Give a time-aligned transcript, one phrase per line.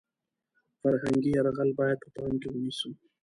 [0.79, 2.89] فرهنګي یرغل باید په پام کې ونیسو.